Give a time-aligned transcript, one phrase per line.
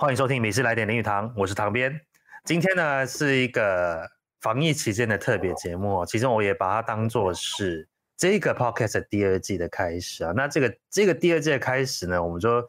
[0.00, 2.00] 欢迎收听《美事来点林语堂》，我是唐边。
[2.46, 4.08] 今天呢是一个
[4.40, 7.86] 防疫期间的特别节目，其中我也把它当做是
[8.16, 10.32] 这个 podcast 第二季的开始啊。
[10.34, 12.66] 那这个这个第二季的开始呢，我们就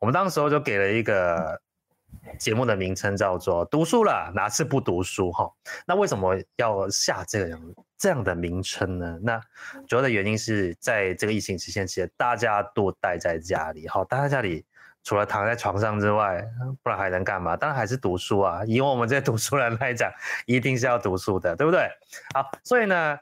[0.00, 1.62] 我们当时候就给了一个
[2.36, 5.48] 节目的名称，叫做“读书了，哪次不读书”哈。
[5.86, 9.20] 那为什么要下这样这样的名称呢？
[9.22, 9.40] 那
[9.86, 14.64] 主要的原因是在这个疫情期间，其实大家都待在家里，哈，待在家里。
[15.04, 16.44] 除了躺在床上之外，
[16.82, 17.56] 不然还能干嘛？
[17.56, 18.62] 当然还是读书啊！
[18.66, 20.10] 以我们这些读书人来讲，
[20.46, 21.88] 一定是要读书的，对不对？
[22.34, 23.18] 好，所以呢，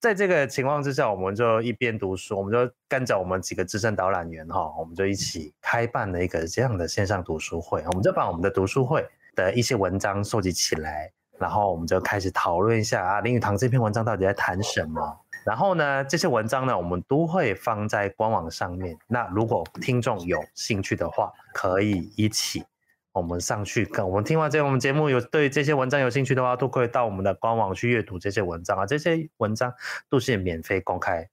[0.00, 7.82] 在这个情况之下，我们就一边读书，我们就跟着我们几个资深导览员哈，我们就一起开办了一个这样的线上读书会。
[7.86, 9.04] 我们就把我们的读书会
[9.34, 15.20] 的一些文章收集起来，然后我们就开始讨论一下啊，林语堂这篇文章到底在谈什么。
[15.44, 18.96] 然后呢，这些文章呢，我们都会放在官网上面。
[19.06, 22.64] 那如果听众有兴趣的话，可以一起
[23.12, 24.08] 我们上去看。
[24.08, 28.86] 我们听完这我们节目有对这些文章有兴趣的话，都可以到我们的官网去阅读这些文章啊。
[28.86, 29.72] 这些文章
[30.08, 31.28] 都是免费公开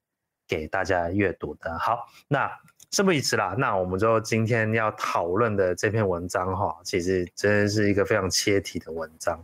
[0.47, 1.79] 给大家阅读的。
[1.79, 2.51] 好，那
[2.91, 9.41] 事不宜迟啦，那我们就今天要讨论的这篇文章哈，其实真的是一个非常切题的文章。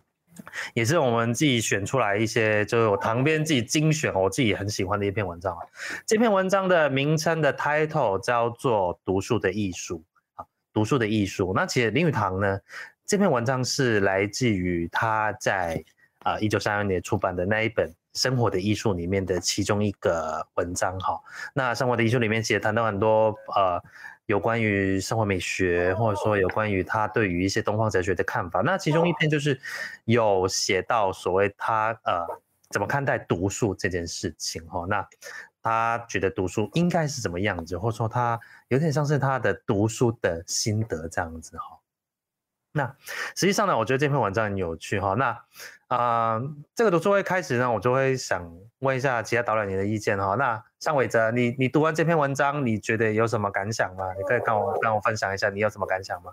[0.73, 5.59] 也是我们自己选出来一些，就是我堂边自己精选，我自己很喜欢的一篇文章啊。
[6.05, 9.97] 这篇文章的名称的 title 叫做《读书的艺术》
[10.35, 10.43] 啊，
[10.73, 11.51] 《读书的艺术》。
[11.55, 12.59] 那其实林语堂呢，
[13.05, 15.83] 这篇文章是来自于他在
[16.19, 21.19] 啊一九三二年出版的那一本《生活的艺术》里面的其中一个文章哈。
[21.53, 23.81] 那《生活的艺术》里面其实谈到很多呃。
[24.27, 29.59] 有关于生活美学，或者说有关于他对于一些东方哲学的看法，那其中一篇就是
[30.05, 32.25] 有写到所谓他呃
[32.69, 34.85] 怎么看待读书这件事情哈。
[34.87, 35.07] 那
[35.63, 41.79] 他觉得读书应该是怎么样子，或者说他有点像是他的读书的心得这样子哈。
[42.77, 42.95] 那
[43.35, 45.15] 实际上呢，我觉得这篇文章很有趣哈。
[45.15, 45.29] 那
[45.87, 48.49] 啊、呃，这个读书会开始呢，我就会想
[48.79, 50.35] 问一下其他导览员的意见哈。
[50.35, 54.13] 那尚伟哲，你你读完这篇文章，你觉得有什么感想吗？
[54.17, 56.31] 你可以跟我跟我分享一下，你有什么感想吗？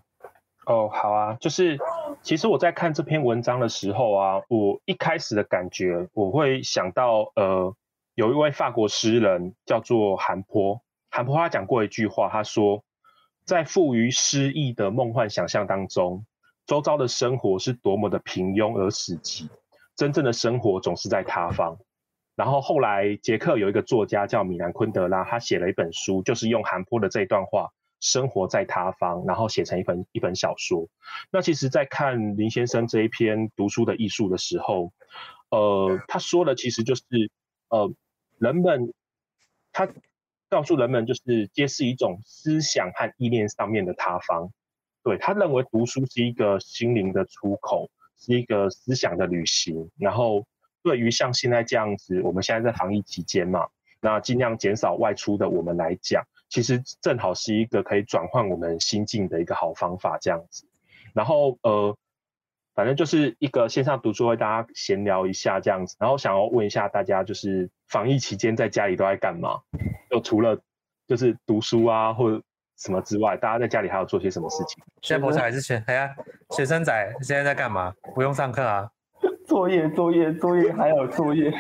[0.67, 1.79] 哦，好啊，就是
[2.23, 7.75] 其实我在看这篇文章的时候啊，我一开始的感觉，我会想到呃，
[8.15, 12.83] 有一位法国诗人叫做韩坡，韩坡他讲过一句话，他说，
[13.45, 16.25] 在富于诗意的梦幻想象当中。
[16.67, 19.49] 周遭的生活是多么的平庸而死寂，
[19.97, 21.79] 真正的生活总是在他方。
[22.37, 27.71] 然后后来，捷克有一个作家叫米兰昆德拉，他写了一本书，就是用韩坡的这一段话
[28.01, 30.89] “生活在他方”，然后写成一本一本小说。
[31.31, 34.93] 那其实，在看林先生这一篇读书的艺术的时候，
[35.51, 37.05] 呃，他说的其实就是，
[37.69, 37.93] 呃，
[38.39, 38.93] 人们
[39.71, 39.89] 他
[40.49, 44.51] 告诉人们，就是皆是一种思想和意念上面的他方。
[45.05, 49.91] 对，他认为读书是一个心灵的出口，是一个思想的旅行。
[49.99, 50.47] 然后，
[50.83, 53.69] 对于像现在这样子，我们现在在防疫期间嘛，
[54.01, 60.17] 那尽量减少外出的我们来讲，其实正好是一个可以转换我们心境的一个好方法。
[60.19, 60.67] 这样子，
[61.13, 61.95] 然后呃，
[62.75, 65.97] 反正就是一个线上读书会，大家闲聊一下这样子。
[66.01, 69.61] 然后想要问一下大家，就是防疫期间在家里都在干嘛？
[70.09, 70.59] 就除了
[71.07, 72.43] 就是读书啊，或者。
[72.77, 74.83] 什么之外，大家在家里还要做些什么事情？
[75.03, 76.11] 现在博士还是学，哎呀，
[76.51, 77.95] 学生仔现在在干嘛？
[78.15, 78.91] 不用上课啊？
[79.47, 81.53] 作业，作业，作业，还有作业。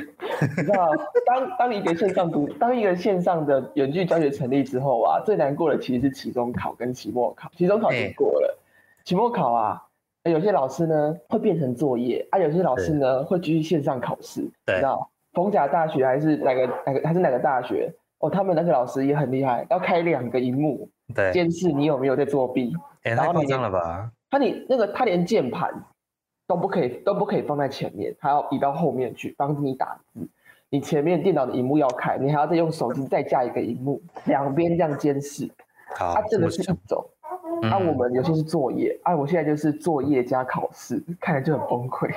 [0.56, 0.88] 你知道，
[1.26, 7.50] 当当一个线上读，当一个线上的远距教学成立之后啊，最难过的其实是期中考跟期末考。
[7.54, 8.58] 期中考已经过了，
[9.04, 9.82] 期末考啊，
[10.24, 14.40] 有些老师呢会变成作业啊，有些老师呢会继续线上考试。
[14.64, 17.94] 对，你知道，逢甲大学还是哪个哪个还是哪个大学？
[18.18, 20.88] 哦，他们那个老师也很厉害，要开两个荧幕。
[21.12, 22.72] 对，监视你有没有在作弊？
[23.02, 24.10] 哎、欸，太夸张了吧？
[24.30, 25.70] 他你那个他连键盘
[26.46, 30.26] 都不可以都不可以放在前面，他要移到后面去帮助你打字。
[30.70, 35.48] 你前面电脑的荧幕要开，你还要再用手机再加一个荧幕，两边这样监视。
[35.96, 37.04] 好，他真的是一种。
[37.62, 42.10] 按、啊、我们有些是作业，按、嗯啊、我现在就是作业加考试，看着就很崩溃。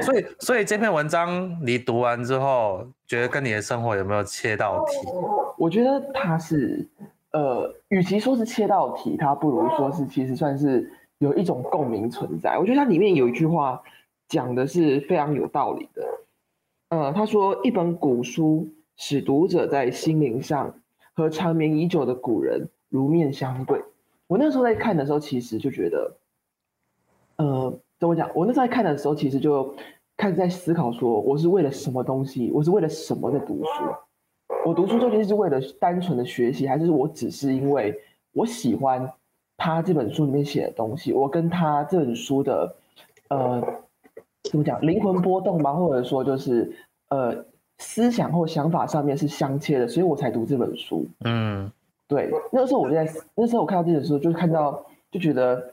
[0.00, 4.96] 所以，所以这篇文章你读完之后，觉得跟你的生活有没有切到题？
[5.56, 6.84] 我觉得它是。
[7.32, 12.58] 呃，与其说是切到题，它不如说是其实算是有一种共鸣存在。
[12.58, 13.82] 我觉得它里面有一句话
[14.28, 16.02] 讲的是非常有道理的。
[16.90, 18.66] 呃，他说：“一本古书
[18.96, 20.74] 使读者在心灵上
[21.12, 23.82] 和长眠已久的古人如面相对。”
[24.26, 26.16] 我那时候在看的时候，其实就觉得，
[27.36, 28.30] 呃，怎么讲？
[28.34, 29.74] 我那时候在看的时候，其实就
[30.16, 32.50] 开始在思考说，我是为了什么东西？
[32.52, 33.70] 我是为了什么在读书？
[34.68, 37.98] 我读书究竟是为了单纯的学习，还是我只是因为
[38.32, 39.10] 我喜欢
[39.56, 42.76] 他这本书里面写的东西，我跟他这本书的
[43.30, 43.62] 呃
[44.42, 46.70] 怎么讲灵魂波动吗，或者说就是
[47.08, 47.46] 呃
[47.78, 51.06] 思想或想法上面是相切的，所以我才读这本书。
[51.24, 51.72] 嗯，
[52.06, 55.72] 对，那时候我就在那时候我看到这本书，就是看到就觉得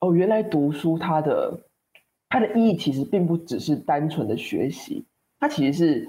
[0.00, 1.58] 哦，原来读书它的
[2.28, 5.02] 它的意义其实并不只是单纯的学习，
[5.40, 6.08] 它其实是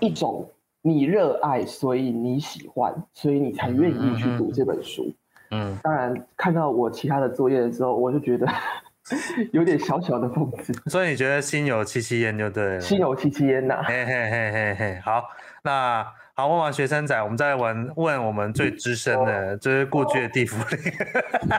[0.00, 0.44] 一种。
[0.82, 5.14] 你热爱，所以你喜欢，所以你才愿意去读这本书。
[5.50, 8.46] 嗯，当然，看到我其他的作业的时候，我就觉得
[9.52, 10.72] 有点小小的讽刺。
[10.90, 12.80] 所以你觉得心有戚戚焉就对了。
[12.80, 13.82] 心有戚戚焉呐。
[13.86, 15.24] 嘿嘿嘿嘿嘿，好，
[15.62, 20.92] 那好，问完学生仔，我们再问问我们最资深的，就是过去的地府灵。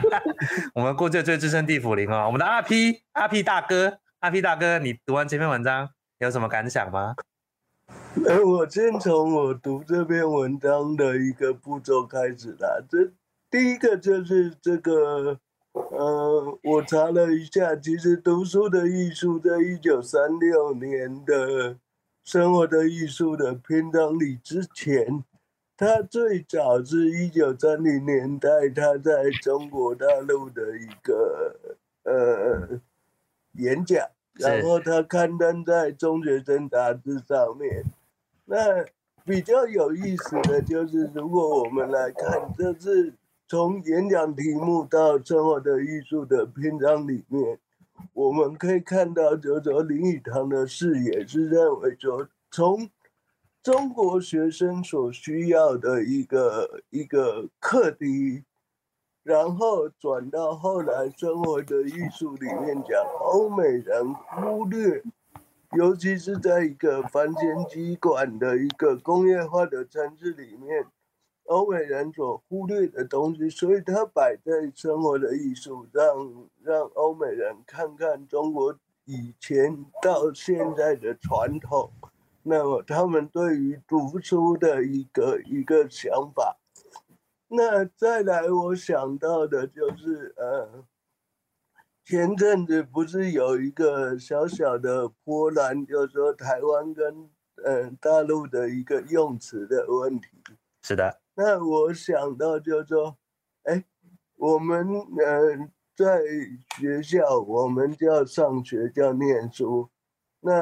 [0.72, 7.14] 我们过去的最资深地府灵哦，我们的阿 P 阿 P 大哥，阿 P 大哥，你读完这篇文章有什么感想吗？
[8.26, 12.82] 呃，我先从我读这篇文章的一个步骤开始啦。
[12.88, 13.10] 这
[13.50, 15.38] 第一个就是这个，
[15.72, 21.76] 呃，我查了一下，其实读书的艺术在一九三六年的
[22.24, 25.24] 生活的艺术的篇章里之前，
[25.76, 32.80] 它最早是一九三零年代，它在中国大陆的一个呃
[33.54, 37.84] 演讲，然后它刊登在中学生杂志上面。
[38.46, 38.84] 那
[39.24, 43.14] 比较有意思的就是，如果我们来看，这是
[43.46, 47.58] 从演讲题目到生活的艺术的篇章里面，
[48.12, 52.88] 我们可以看到，就是说林语堂的视野是认为说，从
[53.62, 58.42] 中国学生所需要的一个一个课题，
[59.22, 65.02] 然后转到后来生活的艺术里面讲欧美人忽略。
[65.76, 70.84] 尤其是在一个繁弦机管的一个工业化的城市里面，
[71.44, 81.92] 欧美人所忽略的东西，所以他摆在生活的艺术，让让欧美人看看中国以前到现在的传统，
[82.42, 86.56] 那么他们对于读书的一个一个想法。
[87.50, 90.84] 那再来，我想到的就是呃。
[92.02, 97.30] 前阵子不是有一个小小的波澜，就是说台湾跟
[97.62, 100.26] 嗯大陆的一个用词的问题。
[100.82, 101.20] 是的。
[101.34, 103.16] 那我想到就是说，
[103.62, 103.84] 哎，
[104.34, 106.20] 我们嗯在
[106.80, 109.88] 学校，我们叫上学叫念书，
[110.40, 110.52] 那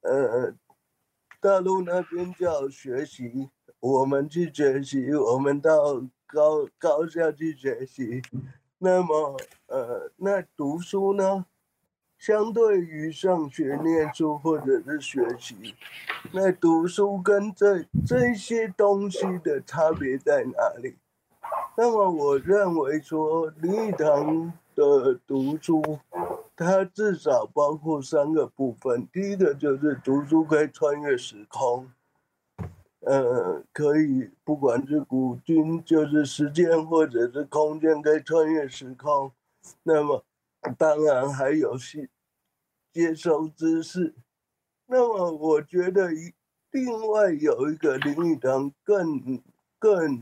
[0.00, 0.54] 呃
[1.42, 3.50] 大陆那边叫学习，
[3.80, 8.22] 我们去学习，我们到高高校去学习。
[8.78, 9.36] 那么，
[9.66, 11.46] 呃，那读书呢？
[12.18, 15.74] 相对于上学念书或者是学习，
[16.32, 20.96] 那读书跟这这些东西的差别在哪里？
[21.78, 25.98] 那么，我认为说林语堂的读书，
[26.54, 29.08] 它至少包括三个部分。
[29.10, 31.90] 第一个就是读书可以穿越时空。
[33.10, 39.32] 呃，可以，不管是古今，就是时间或者是空间，可以穿越时空。
[39.82, 40.24] 那么，
[40.78, 42.08] 当然还有是
[42.92, 44.14] 接收知识。
[44.86, 46.32] 那么，我觉得一
[46.70, 49.42] 另外有一个林语堂更
[49.76, 50.20] 更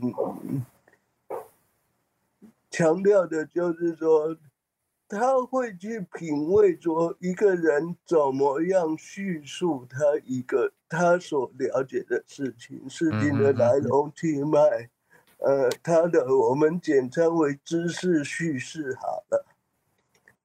[2.71, 4.35] 强调的就是说。
[5.09, 14.87] 他会去品味说一个人怎么样叙述他一个他所了解的事情，事情的来龙去脉，
[15.39, 19.47] 呃，他的我们简称为知识叙事好了。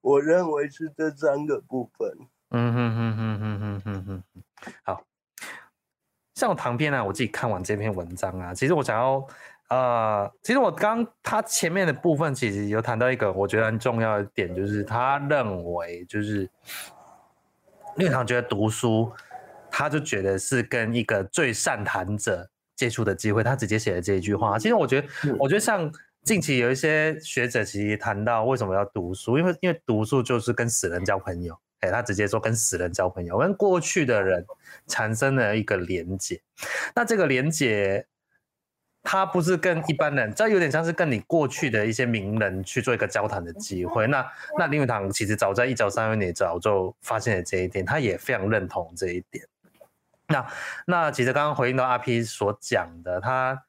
[0.01, 2.19] 我认为是这三个部分。
[2.49, 4.43] 嗯哼哼哼哼哼哼哼，
[4.83, 5.05] 好，
[6.35, 9.27] 像我旁边啊，我自己看完这篇文章啊，其实我想要。
[9.75, 16.49] 呃，其实我刚他前面的部分其实有谈到一个我觉得很重要的点，就是他认为就是
[17.97, 19.11] 林语堂觉得读书，
[19.69, 23.43] 他就觉得是跟一个最善谈者接触的机会。
[23.43, 24.57] 他直接写了这一句话。
[24.57, 25.09] 其实我觉得，
[25.41, 25.91] 我觉得像
[26.23, 31.59] 近期有一些学者其实谈到为什么要读书，因为因为读书就是跟死人交朋友。
[31.81, 34.47] 哎，他直接说跟死人交朋友，跟过去的人
[34.87, 36.41] 产生了一个连接。
[36.95, 38.07] 那这个连结。
[39.07, 44.07] 他不是跟一般人，这有点像是跟你过去的一些名人去做一个交谈的机会。
[44.07, 44.27] 那
[44.59, 49.47] 那林语堂其实早在一九三二年早就发现了这一点，他也非常认同这一点。
[50.29, 50.47] 那
[50.87, 53.63] 那其实刚刚回应到阿 P 所讲的，他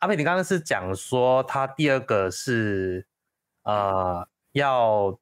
[0.00, 3.06] 阿 P 你刚刚是讲说他第二个是
[3.62, 5.16] 呃要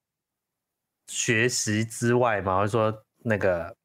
[1.07, 3.77] 学习之外嘛，或者说那个。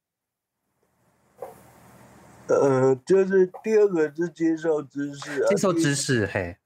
[2.59, 6.57] 呃，就是第二个是接受知识啊，接受知识，嘿。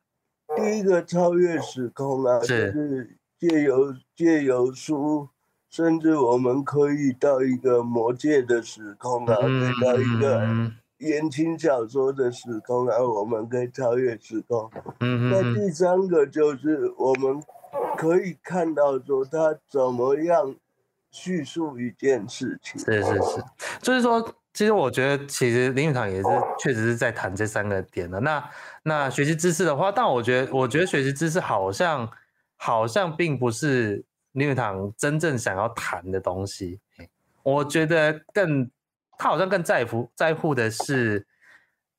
[0.55, 5.27] 第一个超越时空啊，是就是借由借由书，
[5.69, 14.71] 甚至我们可以到一个魔界的时空啊，可以到一个言情小说的时空啊，我们可以超越时空。
[15.01, 17.43] 嗯那第三个就是我们
[17.97, 20.55] 可以看到说他怎么样
[21.11, 22.79] 叙述一件事情。
[22.79, 23.43] 是是是，
[23.81, 24.33] 就是说。
[24.57, 28.19] 其实我觉得，其实林语堂也是确实是在谈这三个点的。
[28.19, 28.49] 那
[28.81, 32.11] 那学习知识的话，但我觉得，我觉得学习知识好像
[32.55, 36.79] 好像并不是林语堂真正想要谈的东西。
[37.43, 38.67] 我觉得更
[39.15, 41.23] 他好像更在乎在乎的是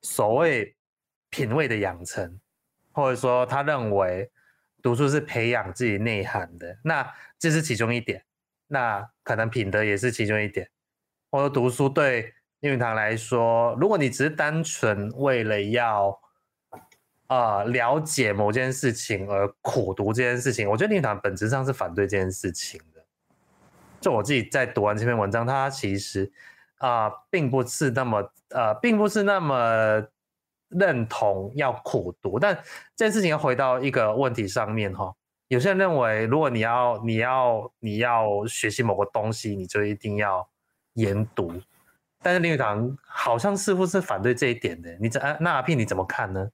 [0.02, 0.74] 所谓
[1.30, 2.40] 品味的养成，
[2.90, 4.28] 或者说他认为
[4.82, 6.76] 读书是培养自己内涵的。
[6.82, 8.24] 那这是其中一点，
[8.66, 10.68] 那可能品德也是其中一点，
[11.30, 12.34] 或者读书对。
[12.60, 16.18] 林语堂来说，如果你只是单纯为了要
[17.28, 23.04] 啊、了解某件事情而苦读这件事情，我觉得林语堂本质上是反对这件事情的。
[24.00, 26.32] 就我自己在读完这篇文章，他其实
[26.78, 30.02] 啊、呃，并不是那么呃，并不是那么
[30.68, 32.38] 认同要苦读。
[32.38, 32.54] 但
[32.96, 35.14] 这件事情要回到一个问题上面哈，
[35.48, 40.48] 有些人认为，如果你要你要你要学习某个东西，你就一定要
[40.94, 41.52] 研读。
[42.22, 46.50] 但是林语堂好像似乎是反对这一点的，你这那阿 P 你怎么看呢？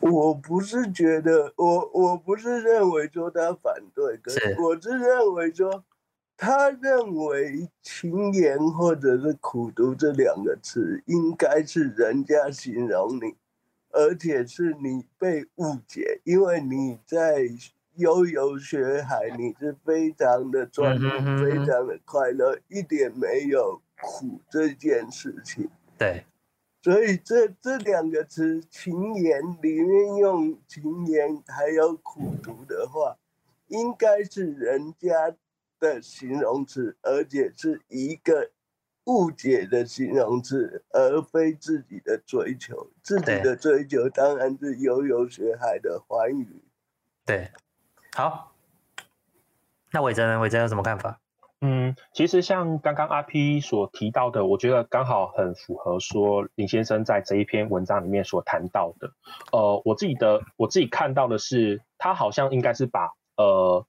[0.00, 5.84] 我不是觉得，我我不是认为说他反对，可是我是认为说，
[6.36, 13.34] 他认为勤研或者是苦读这两个词，应该是人家形容你，
[13.92, 17.48] 而且是你被误解，因为你在
[17.96, 23.80] 悠游学海，你是非常的专注，嗯、非常的快乐，一点没有。
[24.00, 26.24] 苦这件事情，对，
[26.82, 33.16] 所以这这两个词“勤言”里面用“勤言”还有“苦读”的话，
[33.68, 35.34] 应该是人家
[35.78, 38.50] 的形容词，而且是一个
[39.04, 42.90] 误解的形容词，而非自己的追求。
[43.02, 46.62] 自己的追求当然是悠游学海的欢愉。
[47.24, 47.50] 对，
[48.14, 48.54] 好，
[49.92, 50.38] 那伟哲呢？
[50.40, 51.20] 伟哲有什么看法？
[51.66, 59.12] 嗯，其实像刚刚阿 P 所提到的，我觉得刚好很符合说林先生在这一篇文章里面所谈到的。
[59.50, 63.86] 呃，我自己的我自己看到的是，他好像应该是把呃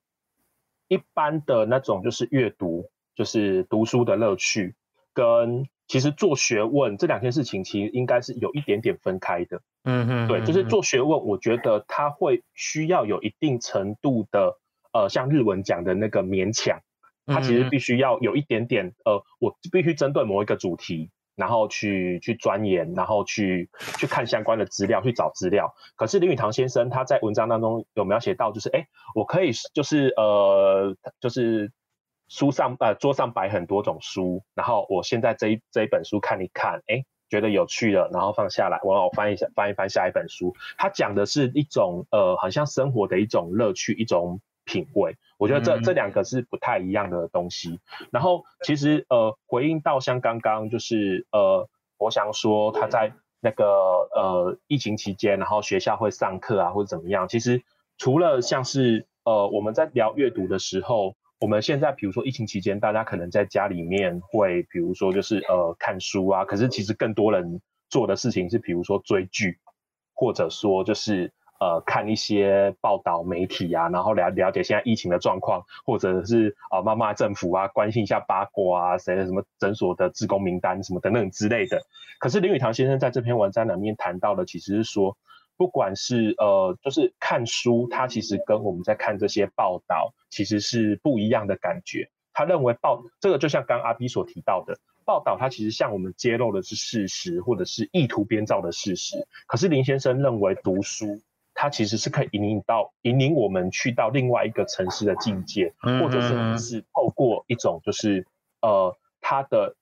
[0.88, 4.76] 一般的那种就是阅读，就是读书的乐趣，
[5.14, 9.62] 跟其实做学问这两件事情，其实应该是有一点点分开的。
[9.84, 14.58] 嗯哼，对，就是做学问，我觉得他会需要有一定程度的
[14.94, 16.80] 呃，像日文讲的那个勉强。
[17.26, 25.74] 他其实必须要有一点点，呃，我必须针对某一个主题，然后去去钻研，然后去去看相关的资料，去找资料。
[25.96, 31.72] 可是林语堂先生他在文章当中有描写到，就是哎，我可以就是呃，就是
[32.28, 40.54] 书上呃桌上摆很多种书，然后我现在这一这一本书看一看，哎，觉得有趣了，然后放下来，我我翻一下翻一翻下一本书。
[40.78, 44.40] 他讲的是一种呃，好像生活的一种乐趣，一种。
[44.66, 47.80] 品味，我觉得这这两个是不太一样的东西。
[48.12, 57.28] 然后其实呃，回应到像刚刚就是呃，我想说他在那个呃疫情期间，然后学校会上课啊或者怎么样。
[57.28, 57.64] 其实
[57.98, 69.60] 除了像是呃我们在聊阅读的时候，我们现在比如说疫情期间，大家可能在家里面会比如说就是呃看书啊，可是其实更多人做的事情是比如说追剧，
[70.14, 71.32] 或者说就是。
[71.58, 81.82] 呃，看一些报道媒体啊，然后了了解现在疫情的状况，或者是啊，骂、骂政府啊，关心一下八卦啊，谁的什么诊所的志工名单什么等等之类的。
[82.20, 85.18] 可是林语堂先生在这篇文章里面谈到的，其实是说，
[85.56, 92.10] 不管是呃，就是看书，他其实跟我们在看这些报道，其实是不一样的感觉。
[92.34, 99.26] 他认为报这个就像刚阿 B 所提到的，报道它其实向我们揭露的是事实，或者是意图编造的事实。
[99.48, 101.22] 可是林先生认为读书。
[101.66, 108.24] 它其实是可以引领到引领我们去到另外一个城市的境界，或者是是透过一种就是
[108.62, 109.76] 呃它的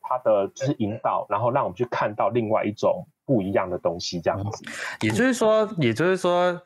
[0.00, 4.64] 它的就是引导，然后让我们去看到另外一种不一样的东西，这样子。
[5.00, 6.62] 也就是说，也就是说，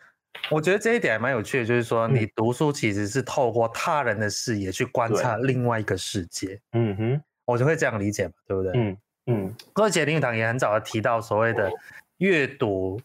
[0.51, 6.61] 我觉得这一点还蛮有趣的，就是说你读书其实是透过他人的视野去观察另外一个世界。
[6.73, 8.73] 嗯哼，我就会这样理解嘛，对不对？
[8.75, 9.55] 嗯嗯。
[9.73, 11.73] 而且林语堂也很早的提到所谓的
[12.19, 13.01] 阅读。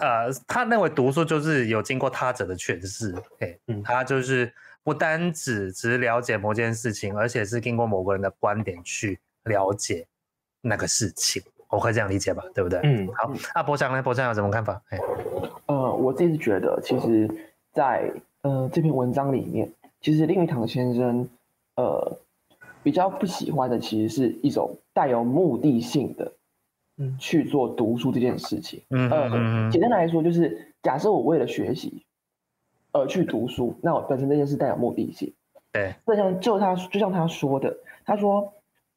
[0.00, 4.52] 呃，他认为读书就是有经过他者的诠释，哎，嗯，他就是
[4.84, 10.06] 不单只只了解某件事情，而且是经过某个人的观点去了解
[10.60, 12.42] 那个事情，我可以这样理解吧？
[12.54, 12.80] 对不对？
[12.82, 14.02] 嗯，好，那博强呢？
[14.02, 14.82] 博强有什么看法？
[14.90, 14.98] 哎，
[15.66, 17.28] 呃，我自己是觉得，其实
[17.72, 21.26] 在呃这篇文章里面，其实林语堂先生
[21.76, 22.18] 呃
[22.82, 26.30] 比较不喜欢的，其实是一种带有目的性的，
[26.98, 28.82] 嗯，去做读书这件事情。
[28.90, 29.70] 嗯嗯嗯。
[29.70, 32.04] 简单来说，就是假设我为了学习
[32.92, 35.32] 而去读书，那我本身这件事带有目的性。
[35.72, 35.94] 对。
[36.06, 38.52] 就像就他就像他说的，他说。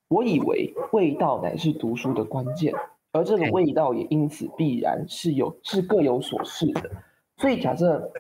[0.08, 2.72] 我以为味道乃是读书的关键，
[3.12, 6.92] 而这个味道也因此必然是有是各有所适的。
[7.38, 8.12] 所以假设，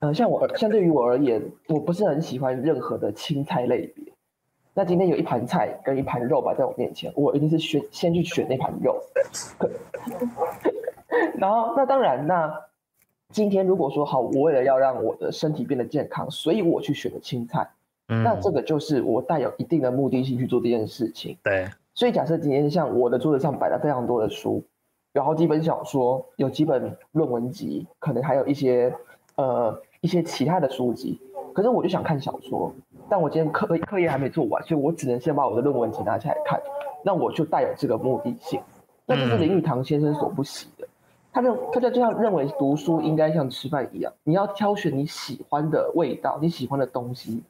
[0.00, 4.13] 呃，像我相对于我而言，我不是很喜欢任何的青菜类别。
[4.76, 9.00] 那今天有一盘菜跟一盘肉摆在我面前，我一定是选先去选那盘肉。
[11.38, 12.52] 然后，那当然，那
[13.30, 17.68] 今天如果说好，我为了要让我的身体变得健康，所以我去选了青菜。
[18.08, 21.38] 嗯、那这个就是我带有一定的目的性去做这件事情。
[21.44, 24.62] 对，所以假设今天像我的桌子上摆了非常多的书，
[25.12, 28.92] 有好几本小说，有几本论文集，可能还有一些
[29.36, 31.20] 呃一些其他的书籍。
[31.54, 32.74] 可是我就想看小说，
[33.08, 36.60] 但我今天课课业还没做完，所以我只能先把我的论文集拿起来看。
[37.04, 38.60] 那我就带有这个目的性。
[39.06, 40.88] 那这是林语堂先生所不喜的。
[41.32, 47.42] 他认他就这样认为，读书应该像吃饭一样，你要挑选你喜欢的味道，你喜欢的东西。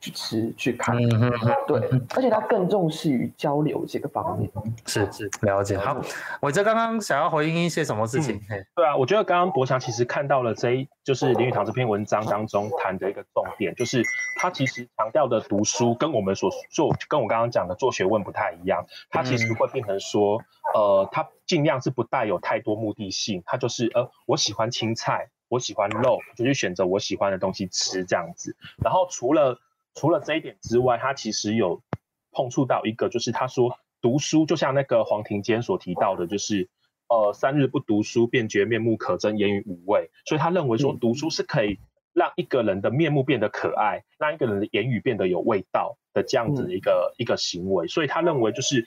[0.00, 1.32] 去吃去看，嗯、
[1.66, 1.80] 对，
[2.14, 4.50] 而且他更重视于交流这个方面。
[4.86, 5.76] 是是，了解。
[5.76, 6.00] 好，
[6.42, 8.36] 伟哲刚刚想要回应一些什么事情？
[8.50, 14.04] 嗯、对啊，我觉得刚刚博翔其实看到了这一，就是林语堂这篇文章当中谈的一个重点，就是
[14.38, 18.84] 他其实强调的读书跟我们所做，跟我刚刚讲的做学问不太一样。
[19.10, 20.40] 他其实会变成说，
[20.74, 28.54] 呃，他尽量是不带有太多目的性，他就是呃，我喜欢青菜，我喜欢肉，就去选择我喜欢的东西吃这样子。
[28.82, 29.58] 然后除了
[29.96, 31.82] 除了这一点之外，他其实有
[32.30, 36.68] 碰触到一个，就是他说读书就像那个黄庭坚所提到的，就是
[37.08, 40.10] 呃三日不读书，便觉面目可憎，言语无味。
[40.26, 41.78] 所以他认为说读书是可以
[42.12, 47.88] 让一个人的面目变得可爱，让一个人的言语变得有味道的这样子的一个、嗯、一个行为。
[47.88, 48.84] 所以他认为就是，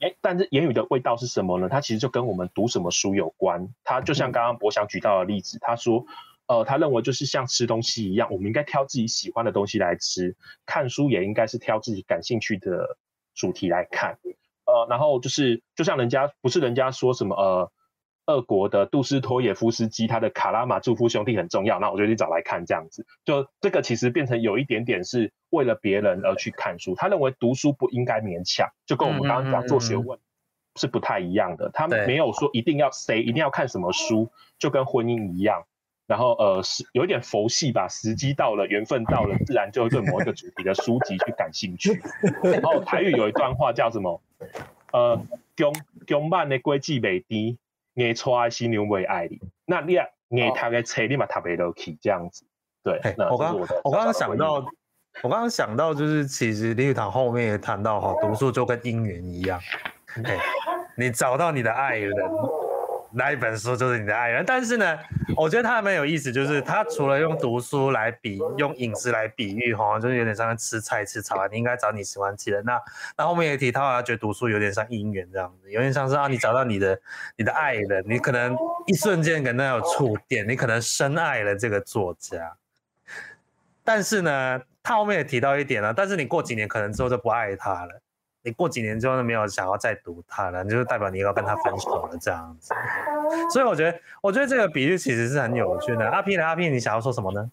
[0.00, 1.70] 哎，但是言语的味道是什么呢？
[1.70, 3.66] 他其实就跟我们读什么书有关。
[3.82, 6.04] 他就像刚刚博翔举到的例子，他说。
[6.50, 10.34] 呃，他认为就是像吃东西一样，我们应该挑自己喜欢的东西来吃。
[10.66, 12.98] 看书也应该是挑自己感兴趣的
[13.36, 14.18] 主题来看。
[14.66, 17.70] 呃，然后就是就像人家不是人家说什么呃，
[18.26, 23.06] 俄国的杜斯托也夫斯基他的《卡拉马祝夫兄弟》很重要，那我就去找来看这样子。
[23.24, 26.96] 就这个其实变成有一点点是为了别人而去看书。
[26.96, 30.18] 他认为读书不应该勉强，就跟我们刚刚讲做学问
[30.74, 31.70] 是不太一样的。
[31.72, 35.62] 他没有说一定要谁一定要看什么书，就跟婚姻一样。
[36.10, 42.02] 然后呃是有一点佛系吧，时机到了，缘分到了，自然就会对某一个主题的书籍去感兴趣。
[42.42, 44.20] 然后台语有一段话叫什么？
[44.92, 45.22] 呃，
[45.56, 45.72] 公
[46.08, 47.56] 公办的规矩未低，
[47.94, 49.38] 硬错爱犀牛未爱你。
[49.64, 52.44] 那你啊，爱他的册，你嘛特别 lucky 这样子。
[52.82, 54.54] 对，我刚我刚刚想到，
[55.22, 59.60] 我刚刚想到就是，其实李语堂后面也谈到哈，读书就跟姻缘一样，
[60.24, 60.36] 哎，
[60.96, 62.12] 你找到你的爱人。
[63.12, 64.98] 那一本书就是你的爱人，但是呢，
[65.36, 71.48] 我觉得他还蛮有意思，就是他除了用读书来比，用饮食来比喻，哈，就是有点像吃菜吃草啊。
[71.50, 72.62] 你应该找你喜欢吃的。
[72.62, 72.80] 那
[73.18, 77.00] 那后面也提到，他觉得读书有点像姻缘这样子，有点像是啊，你找到你的
[77.36, 82.56] 你的爱人，你可能一瞬间可能有触电，你可能深爱了这个作家。
[83.82, 88.00] 但是呢，他后面也提到一点啊，但是你过几年可能之后就不爱他了。
[88.42, 92.72] 你过几年之后都没有想要再读他了，就是代表你要跟他分手了这样子。
[93.52, 96.08] 所以我觉得，我觉得这个比喻其实是很有趣的。
[96.08, 96.44] 阿 P 呢？
[96.44, 97.50] 阿 P，你想要说什么呢？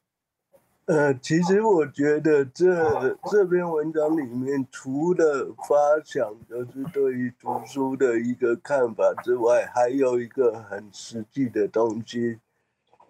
[0.85, 12.39] 呃，其实我觉得这这篇文章里面，除了发想就是对于读书的一个看法之外，还有一个很实际的东西。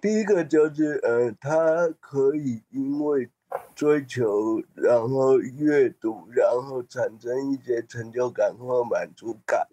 [0.02, 3.30] 第一个就是，呃，他可以因为。
[3.74, 9.68] 追求，然后阅读，然后产生一些成就感或满足感，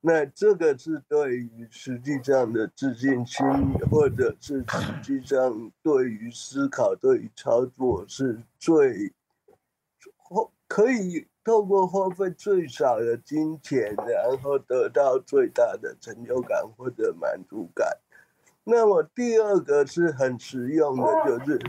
[0.00, 3.46] 那这个是对于实际上的自信心，
[3.90, 9.12] 或者是实际上对于思考、对于操作是最，
[10.66, 17.96] 可以透过花费最少的金钱，然后得到最大的成就感或者满足感。
[18.64, 21.60] 那么第二个是很实用的，就是。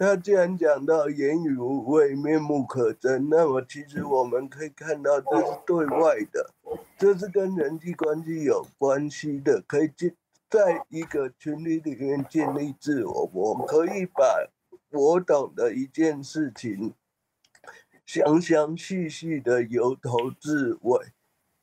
[0.00, 6.54] 他既然讲到言语无味、面目可憎，那么其实我们可以看到，这是对外的，
[6.96, 10.16] 这是跟人际关系有关系的，可以建
[10.48, 13.30] 在一个群体里面建立自我。
[13.34, 14.24] 我可以把
[14.90, 16.94] 我懂的一件事情，
[18.06, 20.98] 详详细细的由头至尾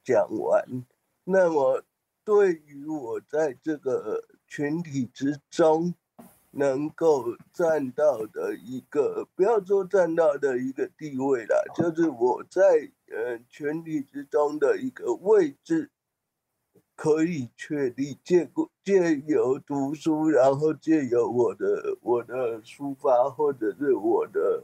[0.04, 0.86] 讲完。
[1.24, 1.84] 那么
[2.24, 5.96] 对于我在这个群体之中。
[6.52, 12.62] 能够占到的一个，不要说占到的一个地位啦，就是我在
[13.12, 15.92] 呃群体之中的一个位置，
[16.96, 24.64] 可以确立借过借由读书，然后借由我的我的抒发或者是我的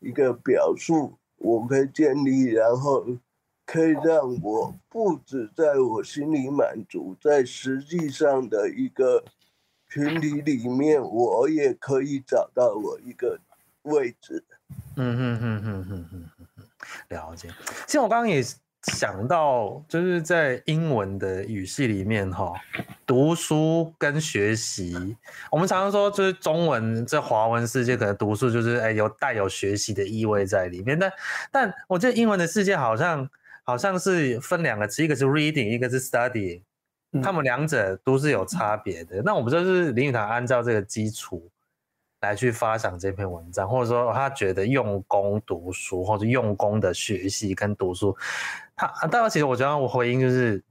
[0.00, 3.06] 一个表述，我可以建立，然后
[3.66, 9.22] 可以让我不止在我心里满足，在实际上的一个。
[9.90, 13.38] 群体里面，我也可以找到我一个
[13.82, 14.42] 位置。
[14.96, 16.64] 嗯哼哼哼哼哼哼，
[17.08, 17.48] 了解。
[17.86, 18.40] 其实我刚刚也
[18.82, 22.52] 想到，就是在英文的语系里面，哈，
[23.04, 25.16] 读书跟学习，
[25.50, 30.98] 我们常常说，就是中文在华文世界，可能读书就是哎有带有学习的意味在里面。
[30.98, 31.12] 但
[31.50, 33.28] 但我觉得英文的世界好像
[33.64, 36.62] 好像是分两个词，一个是 reading，一个是 study。
[37.22, 39.20] 他们两者都是有差别的。
[39.22, 41.50] 那我们就是林语堂按照这个基础
[42.20, 48.16] 来去发想这篇文章，或者说他觉得用功读书或者用功的学习跟读书，
[48.76, 50.62] 他当然其实我觉得我回应就是，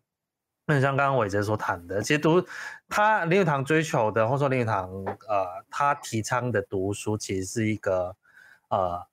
[0.66, 2.42] 那像刚刚伟哲所谈的，其实读
[2.88, 4.90] 他林语堂追求的，或者说林语堂
[5.28, 8.16] 呃他提倡的读书，其实是一个
[8.70, 9.06] 呃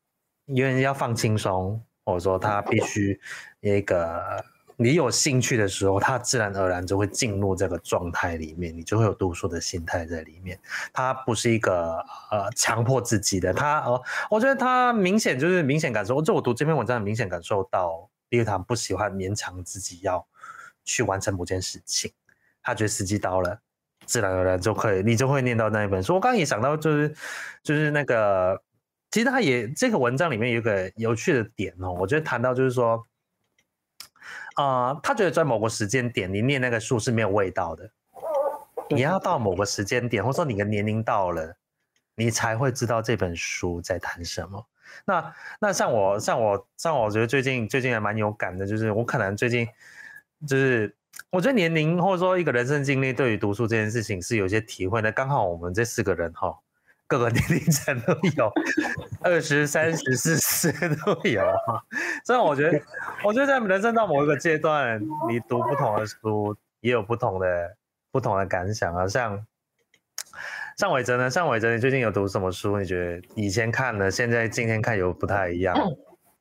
[0.44, 3.20] 因为要放轻松，或者说他必须
[3.60, 4.44] 一个。
[4.78, 10.58] 你有兴趣的时候，他自然而然就会进入这个状态里面，你就会有读书的心态在里面。
[10.92, 11.96] 他不是一个
[12.30, 20.26] 呃强迫自己的，他呃，我觉得他明显就是明显感受，就我读这篇文章，明显感受到林语堂不喜欢勉强自己要
[20.84, 22.12] 去完成某件事情，
[22.62, 23.58] 他觉得时机到了，
[24.04, 26.14] 自然而然就可以，你就会念到那一本书。
[26.14, 27.14] 我刚刚也想到，就是
[27.62, 28.60] 就是那个，
[29.10, 33.02] 其实他也这个文章里面有一个有趣的点哦，我觉得谈到就是说。
[34.56, 37.90] 啊、呃，他觉得在某个时间点，你念那个书是没有味道的。
[38.90, 41.56] 你要到某个时间点，或者说你的年龄到了，
[42.14, 44.66] 你才会知道这本书在谈什么。
[45.04, 49.66] 那那像我像我像我觉得最近最近还蛮有感的，就是我可能最近
[50.46, 50.94] 就是
[51.30, 55.10] 我觉得年龄或者说一个人生经历对于读书这件事情是有些体会的。
[55.10, 56.58] 刚好我们这四个人哈。
[57.08, 58.52] 各个年龄层都有，
[59.20, 60.72] 二十三十四十
[61.04, 61.82] 都有啊。
[62.24, 62.80] 所以我觉得，
[63.24, 67.76] 我觉得在人生到某一个阶段，你读不同的书，也有不同的
[68.10, 69.06] 不同的感想啊。
[69.06, 69.46] 像
[70.76, 72.78] 像伟哲呢，像伟哲，你最近有读什么书？
[72.78, 75.76] 你觉得以前看的，现在今天看有不太一样？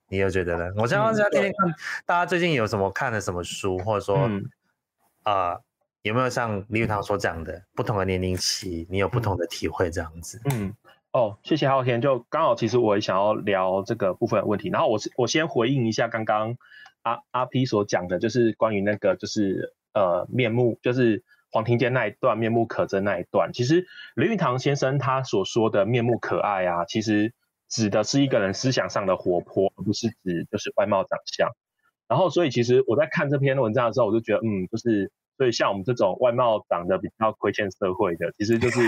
[0.07, 0.73] 你有觉得呢？
[0.77, 1.73] 我想问一下，今天看
[2.05, 4.27] 大家最近有什么看的什么书，或者说啊？
[4.27, 4.45] 嗯
[5.25, 5.61] 呃
[6.05, 10.39] 有没有像李宇堂所讲的，不同的年龄期，你有不同的体会这样子？
[10.51, 10.71] 嗯，
[11.15, 12.01] 哦，谢谢浩天。
[12.01, 14.67] 就刚好，其实我也想要聊这个部分的问题。
[14.67, 16.57] 然后我是我先回应一下刚刚
[17.03, 21.23] 阿阿 P 所讲的，就是关于那个就是呃面目，就是
[21.53, 23.53] 黄庭坚那一段面目可憎那一段。
[23.53, 27.33] 其实林语堂先生他所说的面目可爱啊，其实
[27.69, 31.49] 指的是一个人思想上的活泼，而不是指就是外貌长相。
[32.09, 35.13] 然后所以其实我在看这篇文章的时候，我就觉得嗯，就是。
[35.37, 38.79] 所以像我们这种外貌长得比较亏欠社会的，其实就是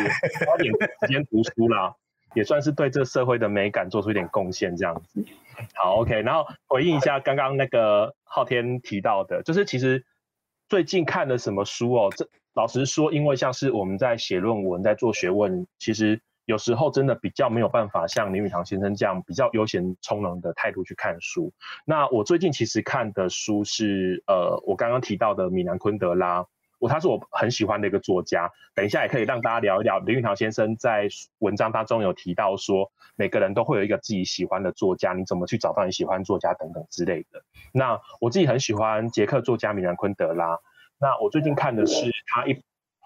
[0.46, 1.94] 花点时间读书啦，
[2.38, 5.26] 也算是对这个社会的美感做出一点贡献这样子。
[5.74, 10.06] 好，OK，然后回应一下刚刚那个昊天提到的，就是其实
[10.70, 12.14] 最近看了什么书哦？
[12.16, 16.22] 这老实说，因为像是我们在写论文、在做学问，其实。
[16.48, 21.52] 有时候真的比较没有办法像林语堂先生这样比较悠闲从容的态度去看书。
[21.84, 26.46] 那我最近其实看的书是呃，我刚刚提到的米兰昆德拉，
[26.80, 28.52] 我他是我很喜欢的一个作家。
[28.76, 31.08] 等一下也可以让大家聊一聊林语堂先生在
[31.40, 37.44] 文章当中有提到说，每个人都会有一个自己喜欢的作家，你怎么去找到你喜欢作家等等之类的。
[37.72, 40.60] 那我自己很喜欢捷克作家米兰昆德拉。
[41.00, 42.60] 那我最近看的是他一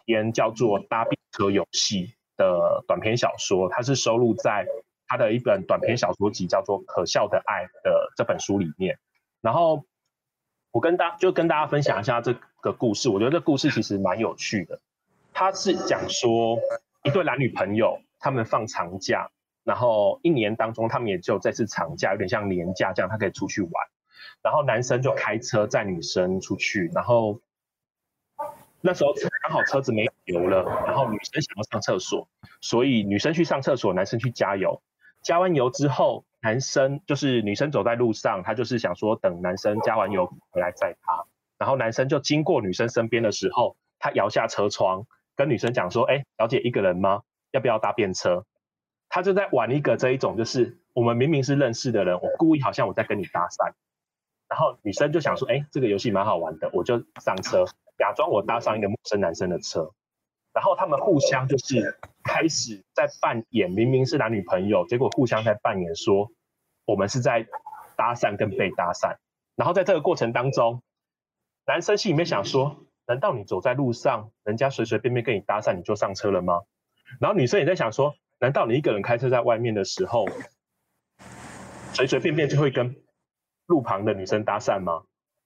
[0.05, 2.07] 篇叫做《搭便车游戏》
[2.37, 4.65] 的短篇小说，它是收录在
[5.07, 8.97] 他的一本短篇小说集，叫做《可笑的爱》的这本书里面。
[9.41, 9.83] 然后
[10.71, 14.79] 我跟大就跟大家分享一下这个故事，我觉得这故事其实蛮有趣的。
[15.33, 16.57] 他是讲说
[17.03, 19.29] 一对男女朋友，他们放长假，
[19.63, 23.71] 然后一年当中他们也只有这次长假，有点像年假这样，他可以出去玩。
[24.41, 27.41] 然后男生就开车载女生出去，然后。
[28.83, 32.27] 那时候刚好车子没油了，然后女生想要上厕所，
[32.61, 34.81] 所以女生去上厕所，男生去加油。
[35.21, 41.25] 加完油之后，男生就是女生走在路上，他就是想说等男生加完油回来载她。
[41.61, 47.21] 然后男生就经过女生身边的时候，他摇下车窗，跟女生讲说：“哎，小姐一个人吗？
[47.51, 48.43] 要不要搭便车？”
[49.09, 53.73] 他就在玩一个这一种，就是我们明明是认识的人，我故意好像我在跟你搭讪。
[54.49, 57.63] 然后女生就想说：“哎，这个游戏蛮好玩的，我就上车。”
[57.99, 59.91] 假装我搭上一个陌生男生的车，
[60.53, 66.31] 然后他们互相就是开始在扮演，明明是男女朋友，结果互相在扮演说
[66.85, 67.45] 我们是在
[67.95, 69.17] 搭讪跟被搭讪。
[69.55, 70.81] 然后在这个过程当中，
[71.71, 76.59] 男生心里面想说：难道你走在路上，人家随随便便跟你搭讪，你就上车了吗？
[77.21, 80.27] 然后女生也在想说：难道你一个人开车在外面的时候，
[81.93, 82.97] 随随便便就会跟
[83.67, 85.03] 路旁的女生搭讪吗？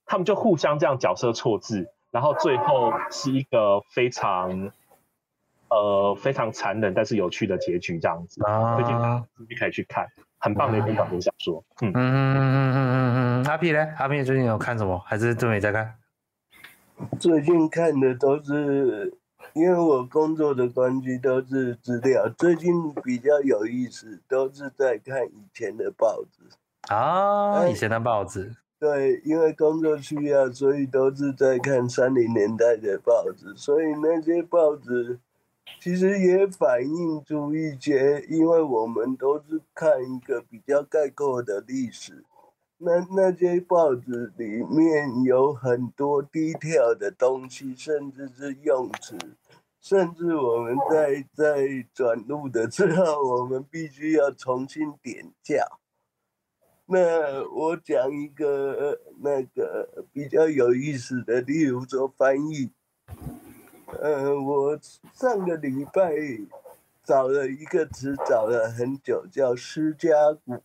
[0.07, 4.71] 他们就互相这样角色错置，然后最后是一个非常。
[5.67, 8.95] 呃，非常残忍但是有趣的结局，这样子啊，推荐
[9.35, 10.07] 自己可以去看，
[10.37, 11.61] 很棒的一本短篇小说。
[11.81, 13.45] 嗯嗯嗯嗯嗯嗯嗯。
[13.45, 13.93] 阿屁呢？
[13.97, 14.97] 阿屁最近有看什么？
[15.05, 15.95] 还是都没在看？
[17.19, 19.13] 最近看的都是
[19.53, 22.29] 因为我工作的关系，都是资料。
[22.37, 28.55] 最近比较有意思，都是在看以前的报纸啊，以前的报纸。
[28.77, 35.19] 对，因为工作需要，所以都是在看三零年代的报纸，所以那些报纸。
[35.81, 42.23] 其实也反映出一些，因为我们都是看一个比较概括的历史，
[42.77, 49.17] 那那些报纸里面有很多低调的东西，甚至是用词，
[49.79, 55.79] 甚至我们在在转录的时候，我们必须要重新点校。
[56.87, 62.71] 那我讲一个那个比较有意思的，例如说翻译。
[64.01, 64.77] 呃，我
[65.13, 66.13] 上个礼拜
[67.03, 70.09] 找了一个词，找了很久，叫“诗家
[70.45, 70.61] 谷”。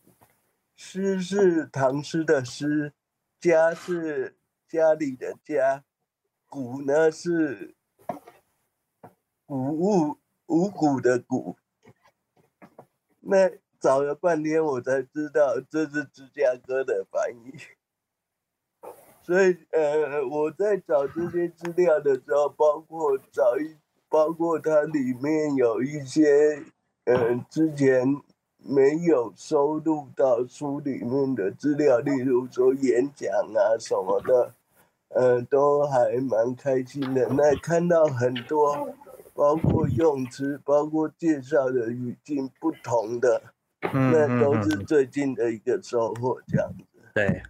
[0.83, 2.93] 诗是唐诗的诗，
[3.39, 4.35] 家是
[4.67, 5.83] 家里的家，
[6.49, 7.75] 谷呢是
[9.45, 10.17] 谷物
[10.47, 11.55] 五谷的谷。
[13.19, 17.53] 那找了半天，我才知道这是芝加哥的翻译。
[19.21, 23.77] 所以，呃，我在找这些资料的时候，包括找一，
[24.09, 26.65] 包括它里面有一些，
[27.03, 28.19] 呃，之前
[28.63, 34.53] 没有收录到书里面的资料，例如说演讲啊什么的，
[35.09, 37.27] 呃，都还蛮开心的。
[37.29, 38.89] 那看到很多，
[39.33, 43.41] 包括用词，包括介绍的语境不同的，
[43.81, 46.83] 那都是最近的一个收获，这样子。
[47.13, 47.41] 对。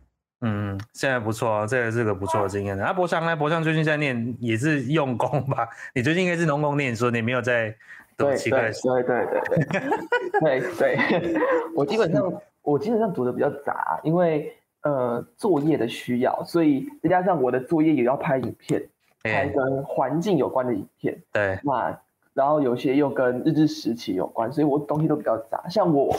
[0.43, 2.83] 嗯，现在不错啊，这个是个不错的经验的。
[2.83, 3.35] 啊，博翔呢？
[3.35, 5.69] 博翔最近在念，也是用功吧？
[5.93, 7.77] 你最近应该是农工念书，你没有在
[8.17, 9.39] 对对对对对
[10.39, 11.39] 对，对，
[11.75, 18.83] 我基本上我基本上读的比较杂，因为呃作业的需要，所以再加上我的作业也要拍影片，
[19.23, 21.17] 拍跟环境有关的影片。
[21.31, 21.99] 对，那
[22.33, 25.67] 然后有些又跟日治时期有关，所以我东西都比较杂。
[25.69, 26.15] 像我，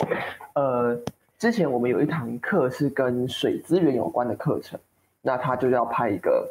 [0.54, 0.98] 呃。
[1.38, 4.78] 之前我们有一堂课是跟水资源有关的课程，
[5.22, 6.48] 那他就要拍一个，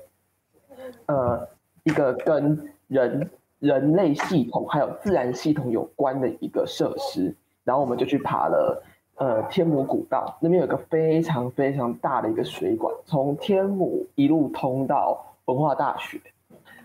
[1.06, 1.47] 呃，
[1.84, 3.30] 一个跟人
[3.62, 8.84] 人类系统还有自然系统有关的一个设施，然后我们就去爬了，
[9.15, 16.19] 呃，天母古道那边有个非常非常大的一个水管，从天母一路通到文化大学，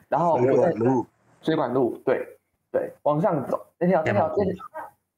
[0.09, 1.07] 然后水管路，
[1.41, 2.25] 水管路，对
[2.71, 4.33] 对，往上走那条那条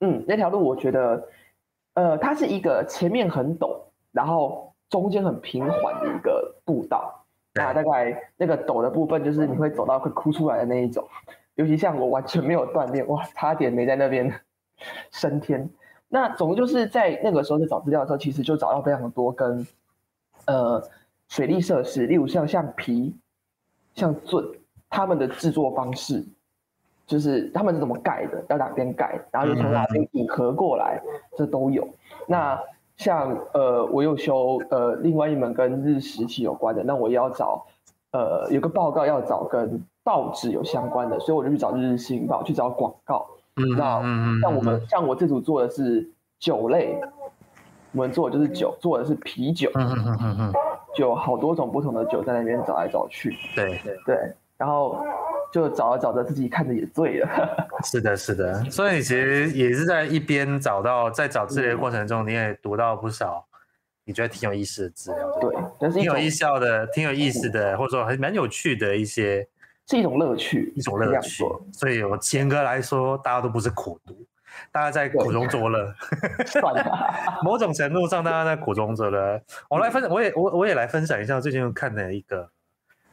[0.01, 1.29] 嗯，那条路我觉得。
[1.95, 3.77] 呃，它是一个前面很陡，
[4.13, 7.13] 然后中间很平缓的一个步道。
[7.53, 11.05] 那大概那个陡的部分，就是你会走到会哭出来的那一种。
[11.59, 14.33] 尤其像我完全没有锻炼，哇，差点没在那边
[15.13, 15.69] 升天。
[16.09, 19.67] 那总之就是在那个时候在找资料的时候，其实就找到非常多跟
[20.47, 20.83] 呃
[21.29, 23.15] 水利设施，例如像像皮、
[23.95, 24.43] 像圳，
[24.89, 26.25] 他们的制作方式。
[27.07, 31.01] 就是他们是怎么盖的，要哪边盖，然后又从哪边引合过来，
[31.39, 31.89] 这都有。
[32.27, 32.63] 那
[32.99, 37.65] 像呃，我有修呃另外一门跟日食期有关的，那我也要找
[38.13, 43.27] 呃有个报告要找跟报纸有相关的，所以我就去找日日新报去找广告。
[43.57, 44.01] 嗯，那
[44.41, 46.99] 像我们像我这组做的是酒类，
[47.93, 49.71] 我们做的就是酒，做的是啤酒。
[49.75, 50.53] 嗯嗯嗯嗯，
[50.95, 53.37] 就好多种不同的酒在那边找来找去。
[53.55, 54.17] 对对对，
[54.57, 55.05] 然后。
[55.51, 57.27] 就找着找着，自己看着也醉了。
[57.83, 58.63] 是的，是的。
[58.65, 63.43] 所以你其实也是在一边找到，在找资料的过程中，你也读到不少
[64.05, 65.39] 你觉得挺有意思的资料。
[65.41, 69.49] 对，但是挺有意思的，挺有意思的，或者说还蛮有趣的一些，
[69.89, 71.43] 是一种乐趣，一种乐趣。
[71.73, 74.15] 所以，我严格来说，大家都不是苦读，
[74.71, 75.95] 大家在苦中作乐。
[76.47, 79.41] 算了，某种程度上，大家在苦中作乐。
[79.71, 82.51] 我来分享，我也我我也来分享一下最近看的一个。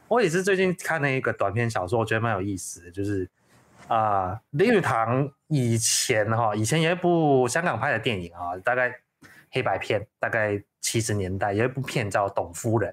[0.08, 3.26] 我也是最近看了一个短篇小说，我觉得蛮有意思的，就是
[3.88, 8.94] 啊、呃，林语堂以前哈，以前有一部香港拍的电影啊，大概
[9.50, 12.92] 黑白片，大概七十年代有一部片叫《董夫人》。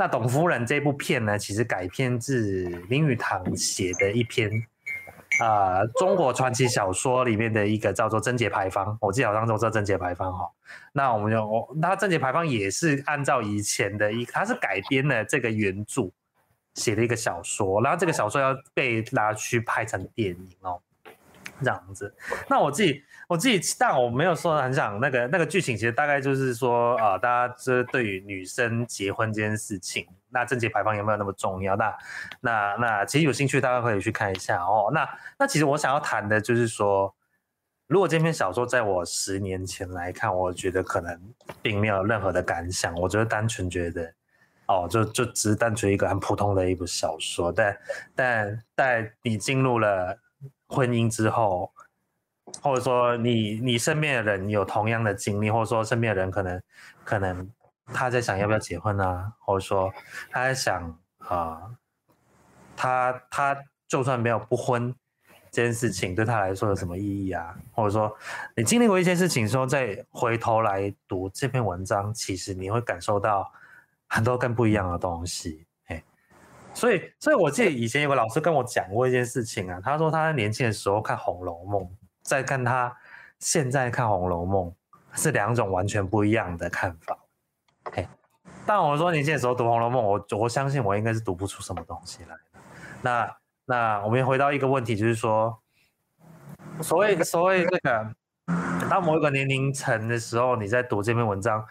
[0.00, 4.48] 那《董夫人》这部片呢，其实改编自林语堂写的一篇
[5.40, 10.48] 啊、中国传奇小说里面的一个叫做《贞节牌坊》，我记得好像都叫《贞节牌坊》哈。
[10.92, 16.08] 那我们就，那《贞节牌坊》也是按照以前的一，它是改编了这个原著
[16.74, 20.80] 写的一个小说，然后这个小说要被拿去拍成电影哦。
[21.60, 22.14] 这样子，
[22.48, 31.76] 那我自己我自己，但我没有说很想那个那个剧情，其实大概就是说啊、大家这对于女生结婚这件事情，那贞节牌坊有没有那么重要？
[31.76, 31.94] 那
[32.40, 34.90] 那那其实有兴趣，大家可以去看一下哦。
[34.94, 35.06] 那
[35.38, 37.14] 那其实我想要谈的就是说，
[37.86, 41.20] 如果这篇小说在我十年前来看，我觉得可能
[41.60, 44.10] 并没有任何的感想，我觉得单纯觉得
[44.68, 47.78] 哦，就就只是单纯一个很普通的一部小说，但
[48.16, 50.18] 但但你进入了。
[50.70, 51.72] 婚姻之后，
[52.62, 56.62] 或者说你你身边的人有同样的经历，或者说身边的人可能
[57.04, 57.50] 可能
[57.86, 59.92] 他在想要不要结婚啊，或者说
[60.30, 61.70] 他在想啊、
[62.76, 63.56] 他他
[63.86, 64.94] 就算没有不婚
[65.50, 67.54] 这件事情对他来说有什么意义啊？
[67.72, 68.14] 或者说
[68.56, 73.52] 你经历过一些事情之后再回头来读这篇文章，其实你会感受到
[74.06, 75.64] 很多更不一样的东西。
[76.74, 81.82] 所以，所以我记得以前有个老师跟我讲过一件事情啊，他说他在年轻的时候看《红楼梦》，
[82.28, 82.94] 再看他
[83.38, 84.70] 现在看《红楼梦》，
[85.18, 87.18] 是两种完全不一样的看法。
[87.90, 88.06] 嘿，
[88.66, 92.60] 但我说年轻的时候读《红楼梦》，我我相信我应该是读不出什么东西来的。
[93.00, 95.58] 那那我们回到一个问题，就是说，
[96.82, 98.14] 所谓所谓这个，
[98.90, 101.64] 到某一个年龄层的时候，你在读这篇文章。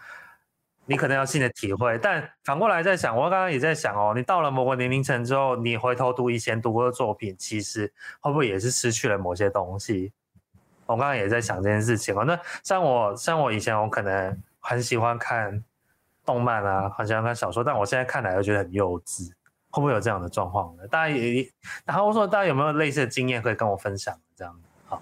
[0.90, 10.14] 你可能要新的体会，但反过来在想，我刚刚也在想哦，你到了某个年龄层之后，你回头读以前读过的作品，其实会不会也是失去了某些东西？
[10.88, 12.24] 我刚刚也在想这件事情哦。
[12.24, 15.62] 那像我，像我以前我可能很喜欢看
[16.24, 19.30] 动漫啊，很喜欢看小说，但我现在看来又觉得很幼稚，
[19.70, 20.86] 会不会有这样的状况呢？
[20.88, 21.48] 大家也，
[21.84, 24.18] 然后我说大家有没有类似的经验可以跟我分享？
[24.34, 25.00] 这样好，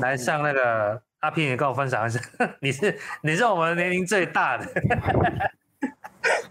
[0.00, 1.02] 来像那个。
[1.22, 2.20] 阿平也跟我分享一下，
[2.60, 4.66] 你是你是我们年龄最大的。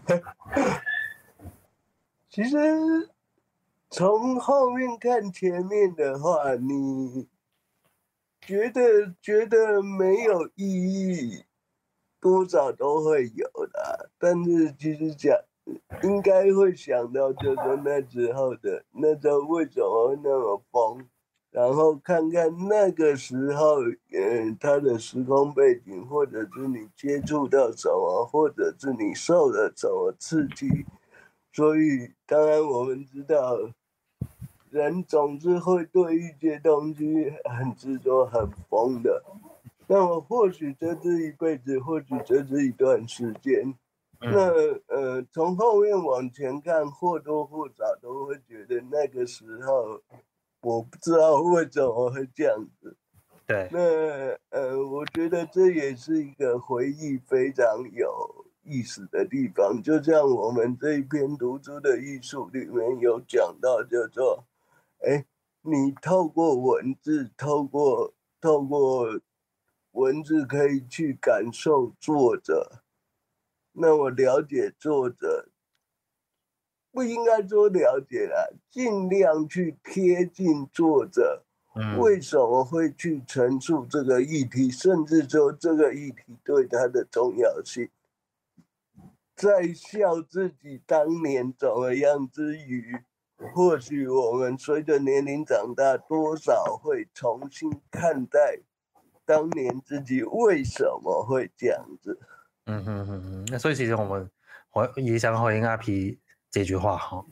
[2.29, 2.55] 其实
[3.93, 7.27] 从后面看前面的话，你
[8.39, 11.43] 觉得觉得没有意义，
[12.21, 14.09] 多少都会有的。
[14.17, 15.37] 但是其实讲
[16.03, 21.05] 应该会想到，就是那时候的那时候为什么会那么疯？
[21.49, 23.81] 然后看看那个时候，
[24.13, 30.85] 嗯，他的时空背景，或者是你接触到什么，或者是你受了什么刺激，
[31.51, 33.57] 所以当然我们知道，
[34.71, 39.23] 人总是会对一些东西很执着、很疯的。
[39.85, 43.75] 那么或许这是一辈子，或许这是一段时间。
[44.19, 44.49] 那
[44.87, 50.01] 呃，从后面往前看，或多或少都会觉得那个时候。
[50.63, 52.95] 我不知道为什么会这样子，
[53.47, 53.79] 对，那
[54.51, 59.81] 呃，我觉得这也是一个回忆非常有意思的地方。
[59.81, 64.43] 就像我们这一篇读书的艺术里面有讲到，叫做，
[65.01, 65.25] 哎，
[65.61, 69.19] 你透过文字，透过透过
[69.91, 72.83] 文字可以去感受作者，
[73.73, 75.49] 那我了解作者。
[76.93, 81.45] 不应该说了解了，尽量去贴近作者，
[81.97, 87.89] 为什么会去陈述这个议题，甚至说这个议题对他的重要性，
[89.33, 93.05] 在笑自己当年怎么样之余，
[93.53, 98.59] 或许我们随着年龄长大，多少会重新看待
[99.25, 102.19] 当年自己为什么会这样子。
[102.65, 104.29] 嗯哼哼哼，那所以其实我们
[104.73, 106.19] 我也想回应阿皮。
[106.53, 107.25] 这句话哈，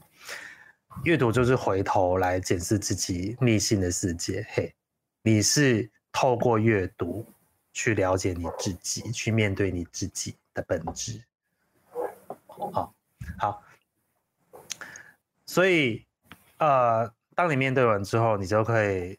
[1.04, 4.48] 阅读就是回头来检视自己内心的世界。
[4.52, 4.74] 嘿，
[5.22, 7.26] 你是透过阅读
[7.74, 11.22] 去了解你自己，去面对你自己的本质。
[12.48, 12.94] 好，
[13.38, 13.62] 好，
[15.50, 16.06] 所以
[16.60, 19.18] 呃，当你面对完之后，你就可以。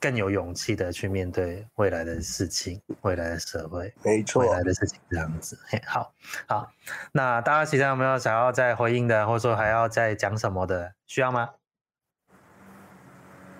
[0.00, 5.58] 更有勇气的去面对未来的事情，未来的社会，没错，未来的事情这样子。
[5.66, 6.14] 嘿，好，
[6.46, 6.70] 好，
[7.10, 11.50] 那大家其他有没有想要再回应的，或者说还要再讲什么的，需要吗？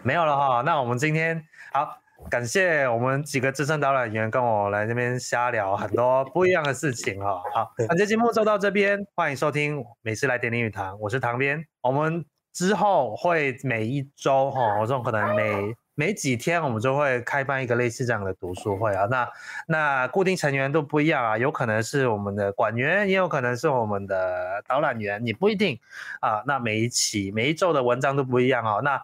[0.05, 0.63] 没有了哈。
[0.63, 7.41] 那我们今天好，感谢我们几个资深导览员跟我来这边瞎聊很多不一样的事情哈。
[7.55, 11.65] 好，本期节目就到这边，欢迎收听《美诗来点林语堂》，我是唐编。
[11.81, 19.29] 我们之后会每一周哈，我这种可能每 每几天我们就会开办一个类似这样的读书会啊，那
[19.67, 25.79] 那固定成员都不一样啊，有可能是我们的管员，也有可能是我们的导览员，也不一定
[26.21, 26.43] 啊。
[26.47, 28.81] 那每一期每一周的文章都不一样啊。
[28.83, 29.01] 那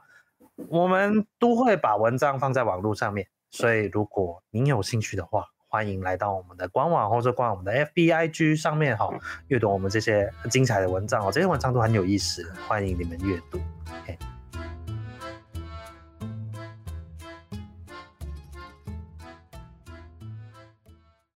[0.68, 9.08] 我们都会把文章放在网络上面，所以如果您有兴趣的话，欢迎来到我们的官网或者逛我们的 FBIG 上面哈，
[9.48, 13.58] 阅读我们这些精彩的文章哦，这些文章都很有意思，欢迎你们阅读。